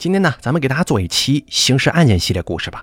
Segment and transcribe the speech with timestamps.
[0.00, 2.82] 今天呢，咱们给大家做一期刑事案件系列故事吧。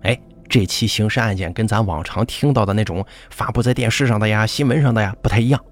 [0.00, 5.62] 哎，这期刑事案件跟咱往常听到的那种发布在电视上的呀、新闻上的呀不太一样，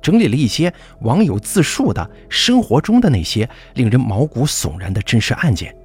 [0.00, 5.76] 整理了一些网友自述的生活中的那些令人毛骨悚然的真实案件。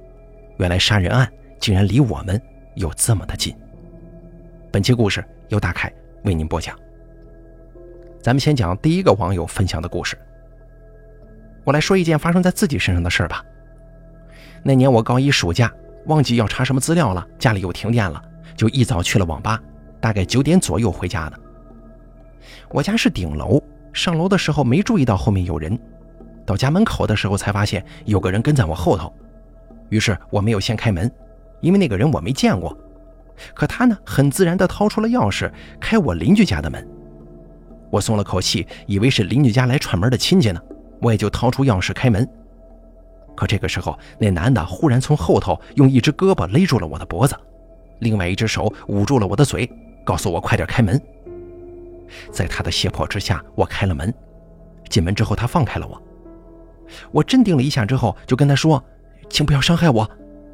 [0.56, 1.30] 原来杀人案
[1.60, 2.40] 竟然离我们
[2.74, 3.54] 有这么的近。
[4.72, 5.92] 本期故事由大凯
[6.24, 6.74] 为您播讲。
[8.22, 10.16] 咱们先讲第一个网友分享的故事。
[11.64, 13.44] 我来说一件发生在自己身上的事儿吧。
[14.62, 15.72] 那年我高一暑假，
[16.06, 18.22] 忘记要查什么资料了，家里又停电了，
[18.56, 19.60] 就一早去了网吧，
[20.00, 21.38] 大概九点左右回家的。
[22.70, 25.78] 我家是顶楼，上楼的时候没注意到后面有人，
[26.46, 29.12] 到家门口的时候才发现有个人跟在我后头。
[29.90, 31.10] 于是我没有先开门，
[31.60, 32.76] 因为那个人我没见过。
[33.54, 36.86] 可他呢，很自然地掏出了钥匙开我邻居家的门。
[37.90, 40.60] 我松了口气，以为是邻居家来串门的亲戚呢。
[41.00, 42.26] 我也就掏出钥匙开门，
[43.34, 47.36] 可这个时候，那男的忽然从后头用一只胳膊勒住了我的脖子，
[48.00, 49.70] 另外一只手捂住了我的嘴，
[50.04, 51.00] 告诉我快点开门。
[52.30, 54.12] 在他的胁迫之下，我开了门。
[54.88, 56.00] 进门之后，他放开了我。
[57.10, 58.82] 我镇定了一下之后，就跟他说
[59.30, 60.08] ：“请不要伤害我，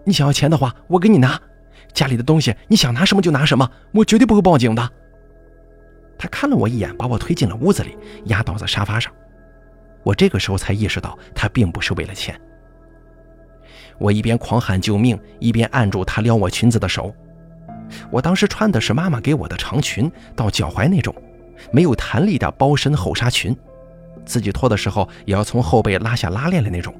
[0.04, 1.40] 你想要钱的话，我给你拿。
[1.92, 4.90] 家里的东西，你想拿什么就拿什么，我绝对不会报警的。”
[6.16, 9.12] 他看了我一眼，把我推进了屋子里，压倒在沙发上。
[10.04, 12.40] 我这个时候才意识到，他并不是为了钱。
[13.98, 17.12] 我一边狂喊救命，一边按住他撩我裙子的手。
[18.10, 21.14] 我当时穿的是妈妈给我的长裙，到脚踝那种，
[21.72, 23.56] 没有弹力的包身后纱裙，
[24.24, 26.94] 自己脱的时候也要从后背拉下拉链的那种。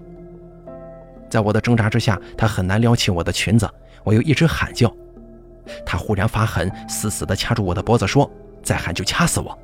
[1.28, 3.68] 在我的挣扎之下，他很难撩起我的裙子，
[4.02, 4.90] 我又一直喊叫。
[5.84, 8.30] 他忽然发狠，死死地掐住我的脖子，说
[8.64, 9.56] ：“再喊就掐死我。”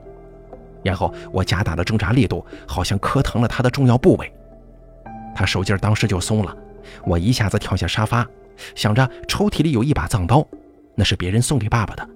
[0.85, 4.31] 然后我加大了挣扎力度，好像磕疼了他的重要部位。
[5.35, 6.55] 他手劲当时就松了，
[7.05, 8.27] 我一下子跳下沙发，
[8.75, 10.47] 想着抽屉里有一把藏刀，
[10.95, 12.09] 那是别人送给爸爸的。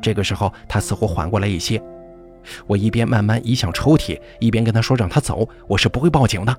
[0.00, 1.82] 这个时候他似乎缓过来一些，
[2.66, 6.56] 我一边慢慢移向抽屉，一边跟他说让他走，我是不会报警的。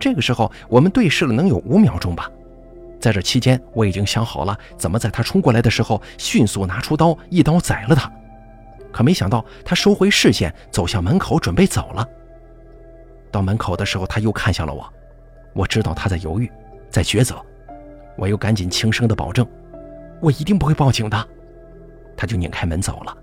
[0.00, 2.28] 这个时候我们对视了能有五秒钟吧，
[2.98, 8.10] 在这期间我已经想好了怎么在他冲过来的时候迅速拿出刀，一刀宰了他。
[8.90, 12.06] 可没想到，他收回视线，走向门口，准备走了。
[13.30, 14.92] 到门口的时候，他又看向了我。
[15.52, 16.50] 我知道他在犹豫，
[16.90, 17.36] 在抉择。
[18.16, 19.46] 我又赶紧轻声的保证
[20.20, 21.28] ：“我一定不会报警的。”
[22.16, 23.16] 他就拧开门走了。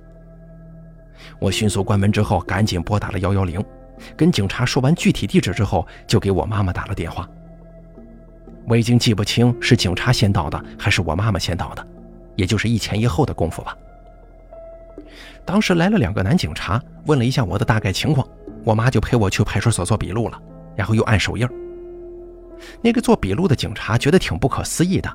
[1.40, 3.63] 我迅速关门之后，赶紧拨打了幺幺零，
[4.17, 7.29] 跟警察说完具体地址之后，就给我妈妈打了电话。
[8.67, 11.88] 我已经记不清是警察先到的，还是我妈妈先到的，
[12.35, 13.75] 也就是一前一后的功夫吧。
[15.46, 18.28] 当时来了两个男警察，问了一下我的大概情况，
[18.63, 20.41] 我妈就陪我去派出所做笔录了，
[20.75, 21.47] 然后又按手印。
[22.81, 25.09] 那个做笔录的警察觉得挺不可思议的，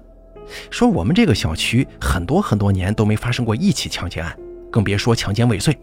[0.70, 4.36] 说我们这个小区很多很多年都没发生过一起强奸案，
[4.70, 5.76] 更别说强奸未遂。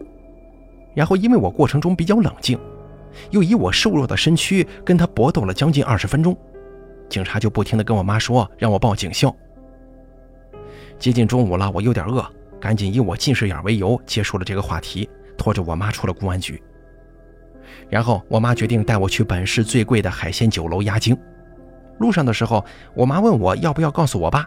[0.94, 2.58] 然后因为我过程中比较冷静，
[3.30, 6.36] 又以我瘦弱的身躯跟他搏斗了将近二十分钟，
[7.08, 9.34] 警察就不停地跟我妈说让我报警校。
[10.98, 12.24] 接近中午了，我有点饿。
[12.60, 16.62] 赶紧以我近视眼为由结束了这个话题，拖着我妈出了公安局。
[17.88, 21.18] 然后我妈决定带我去本市最贵的海鲜酒楼压惊。
[22.02, 22.62] 路上的时候，
[22.94, 24.46] 我妈问我要不要告诉我爸。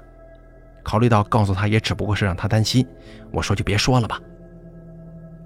[0.84, 2.88] 考虑到告诉他也只不过是让他担心，
[3.32, 4.20] 我说就别说了吧。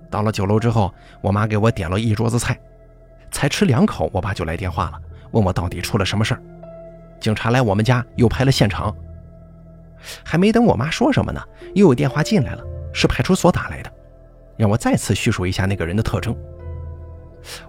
[0.09, 2.59] 到了酒楼之后，我妈给我点了一桌子菜，
[3.31, 4.99] 才吃两口，我爸就来电话了，
[5.31, 6.41] 问我到底出了什么事儿。
[7.21, 8.93] 警察来我们家又拍了现场。
[10.25, 11.41] 还没等我妈说什么呢，
[11.75, 13.91] 又有电话进来了，是派出所打来的，
[14.57, 16.35] 让我再次叙述一下那个人的特征。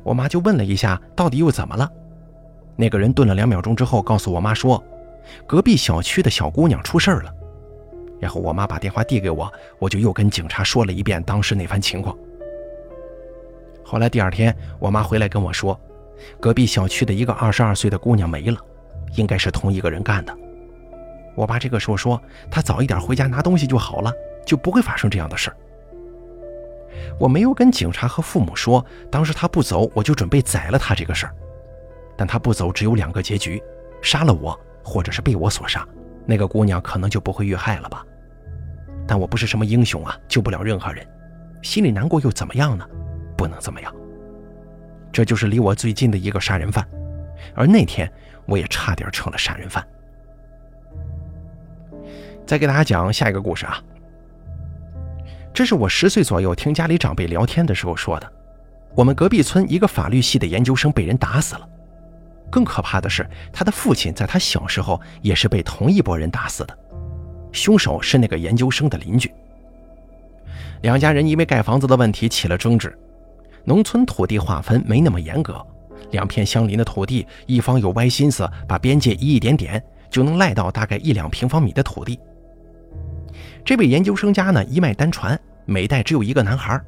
[0.03, 1.89] 我妈就问了一下，到底又怎么了？
[2.77, 4.83] 那个人顿了两秒钟之后，告诉我妈说，
[5.47, 7.35] 隔壁小区的小姑娘出事了。
[8.19, 12.17] 然后我妈把电话递给我，我就又跟警察说了一遍当时那番情况。
[13.83, 15.79] 后来第二天，我妈回来跟我说，
[16.39, 18.59] 隔壁小区的一个二十二岁的姑娘没了，
[19.17, 20.37] 应该是同一个人干的。
[21.35, 22.21] 我爸这个时候说
[22.51, 24.13] ：“他早一点回家拿东西就好了，
[24.45, 25.57] 就不会发生这样的事儿。”
[27.19, 31.35] 我没有跟警察和父母说，当时他不走，我就准备宰了他这个事儿。
[32.21, 33.63] 但他不走，只有两个结局：
[34.03, 35.89] 杀了我，或者是被我所杀。
[36.27, 38.05] 那个姑娘可能就不会遇害了吧？
[39.09, 41.03] 但我不是什么英雄啊，救不了任何人，
[41.63, 42.87] 心里难过又怎么样呢？
[43.39, 43.91] 不能怎么样。
[45.11, 46.87] 这就是离我最近的一个杀人犯，
[47.55, 48.07] 而那天
[48.45, 49.83] 我也差点成了杀人犯。
[52.47, 53.83] 再给大家讲下一个故事啊。
[55.55, 58.31] 这是我十岁左右听家里长辈聊天的时候说的。
[58.95, 61.67] 我们隔壁村一个法律系的研究生被人打死了。
[62.51, 66.79] 更可怕的是，他的父亲在他小时候也是被同一拨人打死的，
[67.53, 69.33] 凶手是那个研究生的邻居。
[70.83, 72.97] 两家人因为盖房子的问题起了争执。
[73.63, 75.65] 农村土地划分没那么严格，
[76.11, 82.19] 两片相邻的土地，一方有歪心思把边界移一点点，就能赖到大概一两平方米的土地。
[83.63, 86.81] 这位研究生家呢一脉单传，每代只有一个男孩，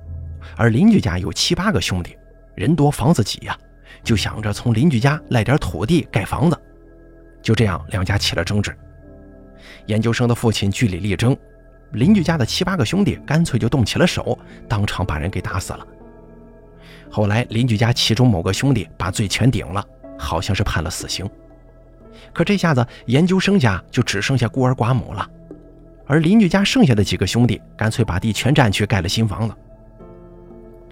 [0.57, 2.17] 而邻居家有七八个兄弟，
[2.57, 3.57] 人多房子挤呀。
[4.03, 6.61] 就想着从邻居家赖点土地盖房子，
[7.43, 8.77] 就这样两家起了争执。
[9.87, 11.37] 研究生的父亲据理力争，
[11.93, 14.39] 邻居家的七八个兄弟干脆就动起了手，
[14.69, 15.87] 当场把人给打死了。
[17.11, 19.85] 后来邻居家其中某个兄弟把罪全顶了，
[20.19, 21.29] 好像是判了死刑。
[22.33, 25.29] 可这下子研究生家就只剩下孤儿寡母了，
[26.07, 29.55] 而邻居家剩下的几个兄弟干脆把地全占去盖了新房子。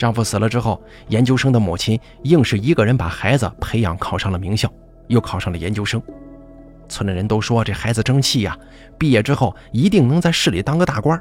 [0.00, 4.66] 丈夫死了之后，研究生的母亲硬是一个人把孩子培养考上了名校，
[5.08, 6.00] 又考上了研究生。
[6.88, 8.56] 村里人都说这孩子争气呀，
[8.96, 11.20] 毕业之后一定能在市里当个大官。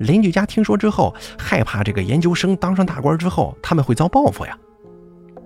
[0.00, 4.58] 邻居家听说之后，害怕这个研究生当上大官之后他们会遭报复呀，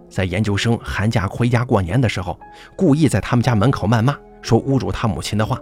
[0.09, 2.41] 在研究生寒假回家过年的时候，
[2.75, 5.61] 故意在他们家门口谩骂，说侮辱他母亲的话。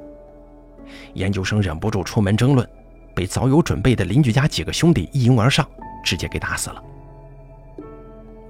[1.15, 2.65] 研究生忍不住出门争论，
[3.13, 5.67] 被早有准备的邻居家几个兄弟一拥而上。
[6.03, 6.83] 直接给打死了。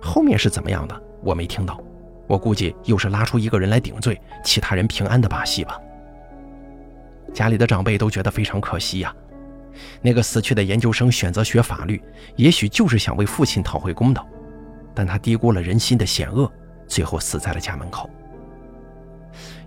[0.01, 1.79] 后面是怎么样的，我没听到。
[2.27, 5.79] 我估计又是拉出一个人来顶罪，其他人平安的把戏吧。
[7.35, 9.15] 家里的长辈都觉得非常可惜呀。
[10.01, 12.01] 那个死去的研究生选择学法律，
[12.37, 14.27] 也许就是想为父亲讨回公道，
[14.95, 16.51] 但他低估了人心的险恶，
[16.87, 18.09] 最后死在了家门口。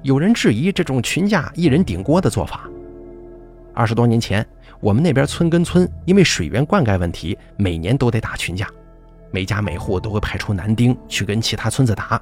[0.02, 2.70] 有人质疑这种群架一人顶锅的做法。
[3.74, 4.46] 二十多年前。
[4.84, 8.68] 我们那边村跟村因为水源灌溉问题，每年都得打群架，
[9.32, 12.22] 每家每户都会派出男丁去跟其他村子打，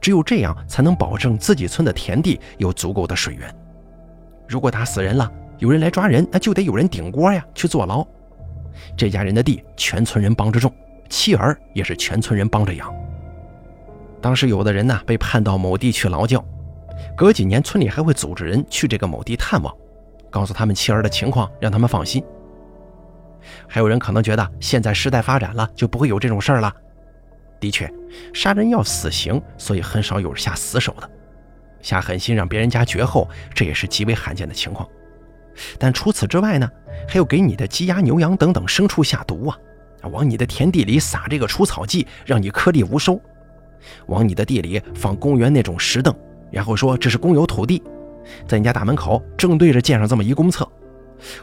[0.00, 3.52] 只有这样才能保证自己村的田地有足够的水源。
[4.46, 8.06] 如果打死人了，有人来抓人，那就得有人顶锅呀，去坐牢。
[8.96, 10.72] 这家人的地全村人帮着种，
[11.08, 12.88] 妻儿也是全村人帮着养。
[14.20, 16.44] 当时有的人呢被判到某地去劳教，
[17.16, 19.76] 隔几年村里还会组织人去这个某地探望。
[20.36, 22.22] 告诉他们妻儿的情况，让他们放心。
[23.66, 26.70] 还有人可能觉得现在时代发展了，就不会有这种事儿了。
[27.58, 27.90] 的确，
[28.34, 31.10] 杀人要死刑，所以很少有下死手的。
[31.80, 34.86] 下狠心让别人家绝后，这也是极为罕见的情况。
[35.78, 36.70] 但除此之外呢，
[37.08, 39.56] 还有给你的鸡鸭牛羊等等牲畜下毒啊，
[40.10, 43.18] 往你的田地里撒这个除草剂，让你颗粒无收；
[44.08, 46.14] 往你的地里放公园那种石凳，
[46.50, 47.82] 然后说这是公有土地。
[48.46, 50.68] 在你家大门口正对着建上这么一公厕，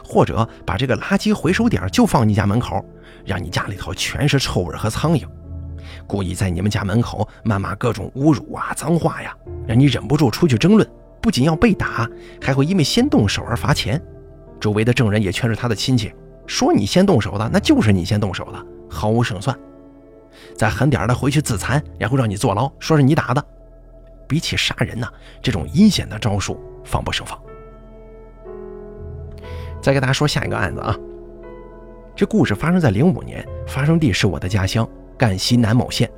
[0.04, 2.84] 或者把这个垃圾回收点就放你家门口，
[3.24, 5.26] 让你家里头全是臭味和苍蝇，
[6.06, 9.34] 故意在你们家门口谩骂各种侮辱啊脏话呀，
[9.66, 10.88] 让你忍不住出去争论，
[11.20, 12.08] 不仅要被打，
[12.40, 14.00] 还会因为先动手而罚钱。
[14.60, 16.12] 周围的证人也全是他的亲戚，
[16.46, 19.56] 说你先动手的，那就是你先动手的，毫无胜算。
[20.56, 23.44] 再狠点的回去自残，然后让你坐牢，说是你打的。
[24.34, 25.06] 比起杀人呢，
[25.40, 26.58] 这种阴险的招数。
[26.84, 27.40] 防不胜防。
[29.80, 30.94] 再给大家说下一个案子啊，
[32.16, 34.86] 这故事发生在零五年，发生地是我的家乡
[35.16, 36.10] 赣西南某县。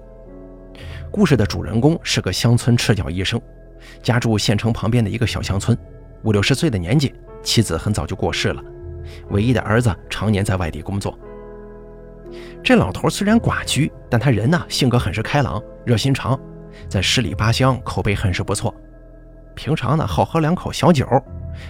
[1.11, 3.41] 故事的主人公是个乡村赤脚医生，
[4.03, 5.77] 家住县城旁边的一个小乡村，
[6.25, 8.65] 五六十岁的年纪，妻子很早就过世了，
[9.29, 11.17] 唯一的儿子常年在外地工作。
[12.65, 16.37] 这老头虽然寡居，但他人呢性格很是开朗，热心肠，
[16.89, 18.75] 在十里八乡口碑很是不错。
[19.55, 21.07] 平常呢，好喝两口小酒，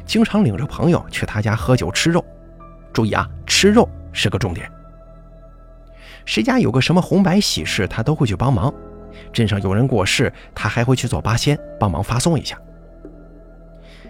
[0.04, 2.24] 经常领着朋友去他家喝酒吃肉。
[2.92, 4.70] 注意啊，吃肉是个重点。
[6.24, 8.72] 谁家有个什么红白喜事，他都会去帮忙。
[9.32, 12.58] 镇上有人过世，他还会去做八仙，帮忙发送一下。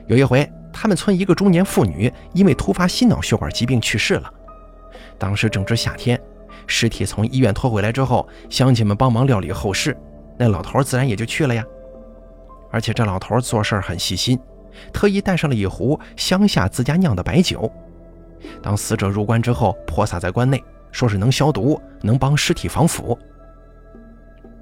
[0.07, 4.33] 有一回，他们村一个中年妇女因为突发心脑血管疾病去世了。
[5.19, 6.21] 当时正值夏天，
[6.67, 9.97] 尸体从医院拖回来之后，乡亲们帮忙料理后事，
[10.39, 11.65] 那老头自然也就去了呀。
[12.71, 14.39] 而且这老头做事很细心，
[14.93, 17.71] 特意带上了一壶乡下自家酿的白酒。
[18.63, 20.63] 当死者入棺之后，泼洒在棺内，
[20.93, 23.19] 说是能消毒，能帮尸体防腐。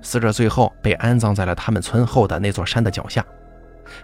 [0.01, 3.25] 死者最后被安葬在了他们村后的那座山的脚下，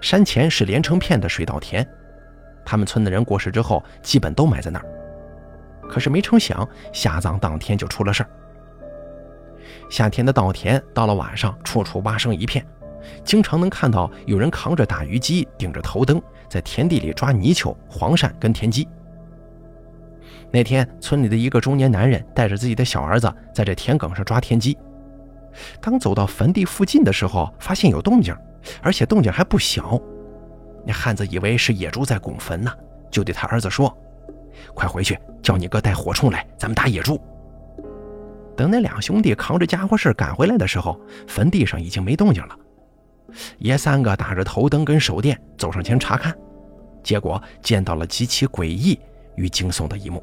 [0.01, 1.87] 山前是连成片的水稻田。
[2.65, 4.87] 他们村的人过世之后，基本都埋在那儿。
[5.89, 8.31] 可是没成想，下葬当天就出了事儿。
[9.91, 12.65] 夏天的稻田到了晚上，处处蛙声一片。
[13.25, 18.87] 经常能看到有人扛着打鱼机，顶着头灯，在田地里抓泥鳅、黄鳝跟田鸡。
[20.53, 24.77] 那天，村里的一个中年男人带着自己的小儿子在这田埂上抓田鸡，
[25.81, 28.37] 当走到坟地附近的时候，发现有动静，
[28.83, 30.01] 而且动静还不小。
[30.85, 32.73] 那汉子以为是野猪在拱坟呢，
[33.11, 33.97] 就对他儿子说
[34.75, 37.21] ：“快回去，叫你哥带火铳来，咱们打野猪。”
[38.61, 42.55] 等那两兄弟扛着家伙事赶回来的时候，坟地上已经没动静了。
[43.57, 46.37] 爷三个打着头灯跟手电走上前查看，
[47.03, 49.01] 结果见到了极其诡异
[49.35, 50.23] 与惊悚的一幕。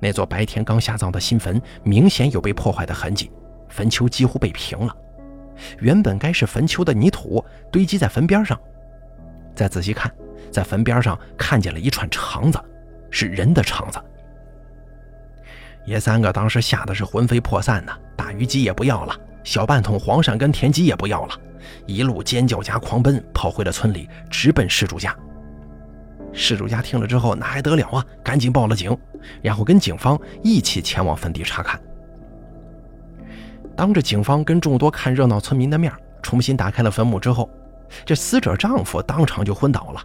[0.00, 3.30] 那座白天刚下葬的新坟明显有被破坏的痕迹，
[3.68, 4.96] 坟丘几乎被平了。
[5.80, 8.58] 原本该是坟丘的泥土堆积在坟边上。
[9.54, 10.10] 再仔细看，
[10.50, 12.58] 在坟边上看见了一串肠子，
[13.10, 14.02] 是人的肠子。
[15.86, 21.34] 爷三个当时吓得是魂飞魄散呐，大鱼鸡也不要了，小半桶黄鳝跟田鸡也不要了，
[21.86, 25.16] 一路尖叫加狂奔，跑回了村里，直奔事主家。
[26.32, 28.94] 事主家听了之后，那还得了啊，赶紧报了警，
[29.40, 31.80] 然后跟警方一起前往坟地查看。
[33.76, 37.48] 当着警方跟众多看热闹村民的面，重新打开了坟墓之后，
[38.04, 40.02] 这死者丈夫当场就昏倒了。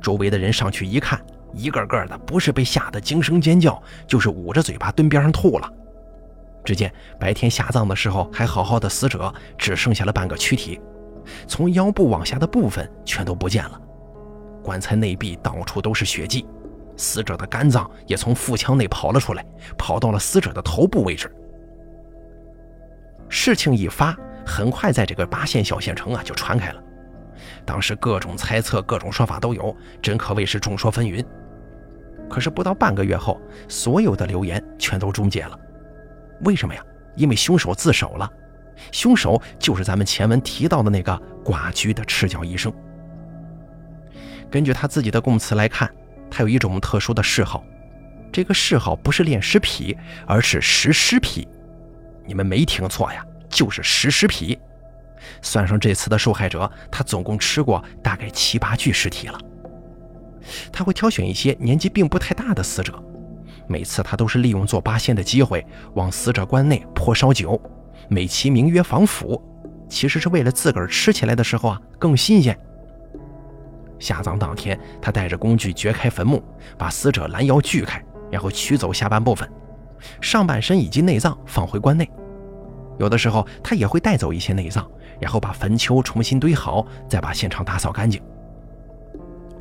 [0.00, 1.20] 周围的人上去一看。
[1.52, 5.72] 一个个的不是被吓得惊声尖叫，就是捂着嘴巴蹲边上吐了。
[6.64, 10.80] 只见白天下葬的时候还好好的死者，只剩下了半个躯体，
[11.46, 13.80] 从腰部往下的部分全都不见了。
[14.62, 16.44] 棺材内壁到处都是血迹，
[16.96, 19.46] 死者的肝脏也从腹腔内跑了出来，
[19.78, 21.32] 跑到了死者的头部位置。
[23.28, 26.82] 事情一发，很快在这个八县小县城啊就传开了。
[27.66, 31.22] 当时各种猜测、各种说法都有，真可谓是众说纷纭。
[32.28, 35.58] 可是不到半个月后，所有的流言全都终结了。
[36.42, 36.82] 为什么呀？
[37.16, 38.30] 因为凶手自首了。
[38.92, 42.72] 凶手就是咱们前文提到的那个寡居的赤脚医生。
[44.50, 45.90] 根据他自己的供词来看，
[46.30, 47.64] 他有一种特殊的嗜好，
[48.30, 49.96] 这个嗜好不是恋尸癖，
[50.26, 51.48] 而是食尸癖。
[52.26, 54.58] 你们没听错呀，就是食尸癖。
[55.42, 59.38] 算上这次的受害者，他总共吃过大概七八具尸体了。
[60.72, 63.02] 他会挑选一些年纪并不太大的死者，
[63.66, 67.60] 每次他都是利用做八仙的机会往死者棺内泼烧酒，
[68.08, 69.42] 美其名曰防腐，
[69.88, 72.56] 其实是为了自个儿吃起来的时候啊更新鲜。
[73.98, 76.42] 下葬当天，他带着工具掘开坟墓，
[76.78, 79.50] 把死者拦腰锯开，然后取走下半部分，
[80.20, 82.08] 上半身以及内脏放回棺内。
[82.98, 84.88] 有的时候他也会带走一些内脏，
[85.20, 88.20] 然后把坟丘重新堆好，再把现场打扫干净。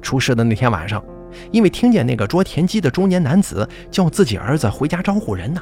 [0.02, 1.04] 出事的那天晚上，
[1.52, 5.62] 因为听见那个捉田鸡的中年男子叫自己儿子回家招呼人呢，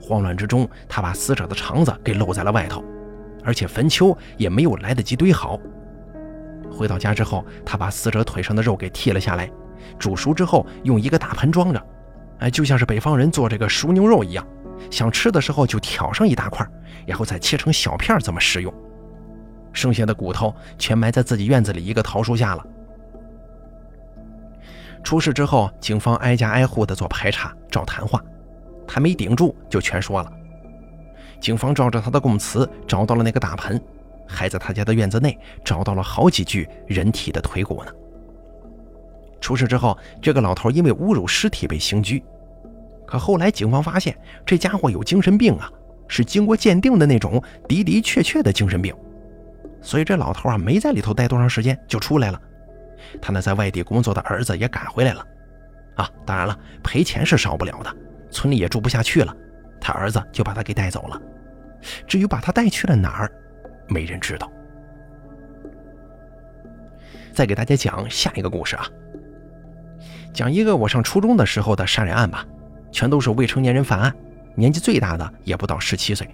[0.00, 2.84] 慌乱之中，他把死者的肠子给露在了外头，
[3.44, 5.58] 而且坟丘也没有来得及堆好。
[6.70, 9.50] 回到家之后，他把死者腿上的肉给剃了下来，
[9.98, 11.86] 煮熟之后用一个大盆装着，
[12.38, 14.46] 哎，就像是北方人做这个熟牛肉一样，
[14.90, 16.66] 想吃的时候就挑上一大块，
[17.06, 18.72] 然后再切成小片这么食用。
[19.72, 22.66] 剩下的骨头全埋在自己院子里一个桃树下了。
[25.04, 28.20] 出事之后，警方挨家挨户的做排查、找谈话，
[28.88, 30.32] 他没顶住就全说了。
[31.40, 33.80] 警方照着他的供词找到了那个大盆，
[34.26, 37.92] 还在他家的院子内找到了好几具人体的腿骨呢。
[39.38, 42.24] 出事之后，这个老头因为侮辱尸体被刑拘，
[43.06, 45.70] 可后来警方发现这家伙有精神病啊，
[46.08, 48.94] 是经过鉴定的那种的的确确的精神病，
[49.80, 52.40] 所以这老头啊没在里头待多长时间就出来了。
[53.22, 55.24] 他那在外地工作的儿子也赶回来了，
[55.94, 57.96] 啊，当然了，赔钱是少不了的，
[58.30, 59.34] 村里也住不下去了，
[59.80, 61.20] 他儿子就把他给带走了。
[62.06, 63.30] 至于把他带去了哪儿，
[63.86, 64.50] 没人知道。
[67.32, 68.88] 再给大家讲下一个故事啊，
[70.32, 72.44] 讲一个我上初中的时候的杀人案吧，
[72.90, 74.14] 全都是未成年人犯案，
[74.54, 76.28] 年纪最大的也不到十七岁。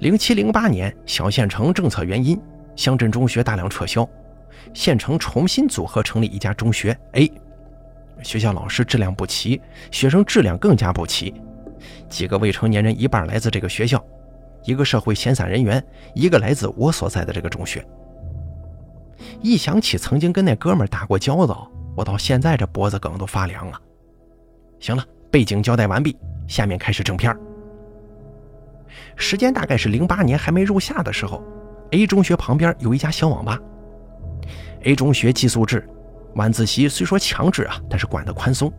[0.00, 2.40] 零七零八年，小县城政策原因，
[2.76, 4.08] 乡镇中学大量撤销。
[4.74, 7.30] 县城重新组合成立一家中学 A，
[8.22, 11.34] 学校老师质量不齐，学生质量更加不齐。
[12.08, 14.04] 几个未成年人，一半来自这个学校，
[14.64, 15.82] 一个社会闲散人员，
[16.14, 17.84] 一个来自我所在的这个中学。
[19.40, 23.80] 一想起曾经跟那哥们打过交道，我到现在这脖子梗都发凉啊！
[24.80, 26.16] 行了，背景交代完毕，
[26.46, 27.36] 下面开始正片。
[29.16, 31.42] 时间大概是零八年还没入夏的时候
[31.90, 33.58] ，A 中学旁边有一家小网吧。
[34.82, 35.88] A 中学寄宿制，
[36.34, 38.72] 晚自习虽说强制啊，但是管得宽松。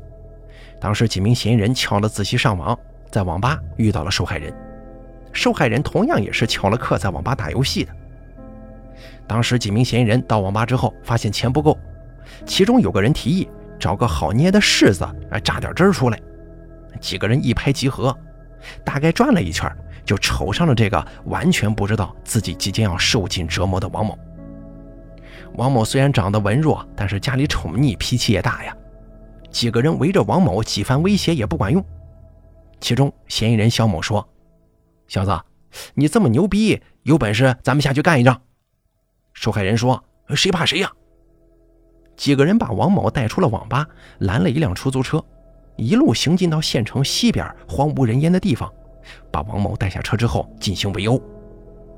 [0.79, 2.77] 当时几名嫌疑人翘了自习上网，
[3.11, 4.53] 在网吧遇到了受害人。
[5.33, 7.93] 受害人同样也是翘了课在网吧打游戏的。
[9.27, 11.77] 当时几名嫌疑人到网吧之后，发现钱不够，
[12.45, 13.47] 其中有个人提议
[13.79, 16.19] 找个好捏的柿子，啊榨点汁儿出来。
[16.99, 18.15] 几个人一拍即合，
[18.83, 19.71] 大概转了一圈，
[20.03, 24.17] 就瞅上了这个完全不知道自己即将要受尽折磨的王某。
[25.55, 28.75] 王某虽然长得文弱，但是家里宠溺，脾气也大呀。
[29.49, 31.83] 几个人围着王某几番威胁也不管用。
[32.79, 34.27] 其中嫌疑人肖某说
[35.07, 35.39] ：“小子，
[35.95, 38.41] 你这么牛逼，有本事咱们下去干一仗。”
[39.33, 40.03] 受害人说
[40.35, 40.91] ：“谁怕谁呀！”
[42.19, 45.23] 几个人把王某带出了网吧，拦了一辆出租车，
[45.77, 48.69] 一路行进到县城西边荒无人烟的地方，
[49.31, 51.17] 把王某带下车之后进行围殴。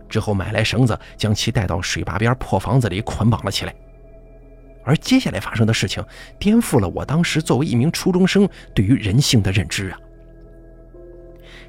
[0.08, 3.74] 之后买来绳子，将其带到水坝边破房子里捆绑了起来。
[4.84, 6.06] 而接下来发生的事情，
[6.38, 9.98] 颠覆了我当时作为一名初中生对于人性的认知啊！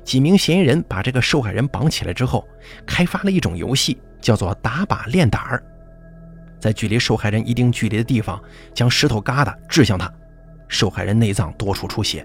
[0.05, 2.47] 几名嫌疑人把这个受害人绑起来之后，
[2.87, 5.65] 开发了一种游戏，叫做打靶练胆儿。
[6.63, 8.41] 在距离受害人一定距离的地方，
[8.73, 10.09] 将石头疙瘩掷向他，
[10.69, 12.25] 受害人内脏多处出血。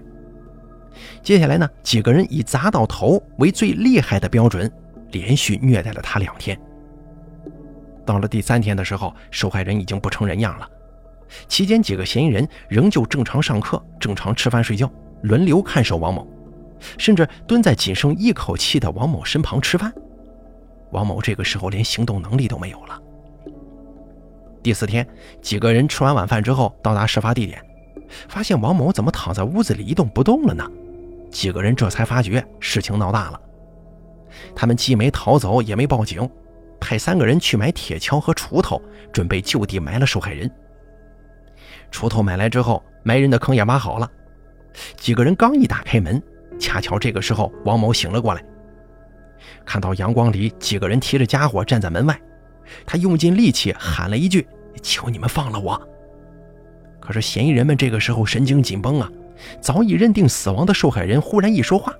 [1.24, 4.70] 接下来呢，几个人以砸到头为最厉害的标准。
[5.10, 6.60] 连续虐待了他两天。
[8.04, 10.68] 到了第三天的时候，受害人已经不成人样了。
[11.48, 14.90] 期间，几个嫌疑人仍旧正常上课、正常吃饭睡觉，
[15.22, 16.28] 轮流看守王某，
[16.98, 19.90] 甚至蹲在仅剩一口气的王某身旁吃饭。
[20.90, 23.00] 王某这个时候连行动能力都没有了。
[24.68, 25.08] 第四天，
[25.40, 27.58] 几个人吃完晚饭之后到达事发地点，
[28.28, 30.62] 发现王某怎么躺在屋子里一动不动了呢？
[31.30, 33.40] 几个人这才发觉事情闹大了。
[34.54, 36.28] 他们既没逃走，也没报警，
[36.78, 38.78] 派三个人去买铁锹和锄头，
[39.10, 40.50] 准备就地埋了受害人。
[41.90, 44.06] 锄头买来之后，埋人的坑也挖好了。
[44.98, 46.22] 几个人刚一打开门，
[46.58, 48.44] 恰巧这个时候王某醒了过来，
[49.64, 52.20] 看到阳光里几个人提着家伙站在门外，
[52.84, 54.46] 他用尽力气喊了一句
[54.78, 55.80] ：“求你们放了我！”
[57.00, 59.10] 可是嫌疑人们这个时候神经紧绷啊，
[59.60, 61.92] 早已认定死亡的受害人忽然一说话。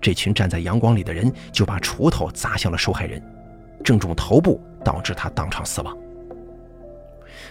[0.00, 3.22] 这群站在阳光里的人就把锄头砸向了受害人，
[3.84, 5.96] 正中头部，导致他当场死亡。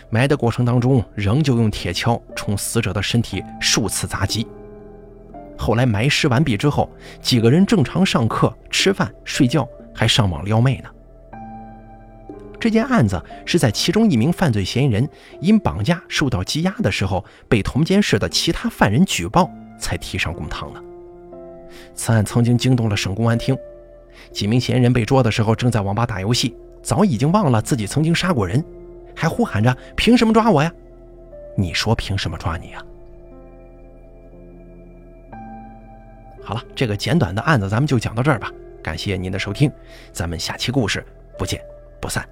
[0.09, 4.45] 埋的过程当中，仍旧用铁锹冲死者的身体数次砸击。
[5.57, 6.89] 后来埋尸完毕之后，
[7.21, 10.89] 几个人正常上课、吃饭、睡觉，还上网撩妹呢。
[12.61, 20.79] 这件案子是在其中一名犯罪嫌疑人因绑架受到羁押的时候，被同监室的其他犯人举报，才提上公堂的。
[21.95, 23.57] 此案曾经惊动了省公安厅，
[24.31, 28.63] 几名嫌疑人被捉的时候正在网吧打游戏，早已经忘了自己曾经杀过人，
[29.15, 30.71] 还呼喊着“凭什么抓我呀？”
[31.57, 32.85] 你说凭什么抓你呀？
[36.43, 38.51] 好了，这个简短的案子咱们就讲到这儿吧，
[38.83, 39.71] 感谢您的收听，
[40.13, 41.03] 咱们下期故事
[41.39, 41.59] 不见
[41.99, 42.23] 不散。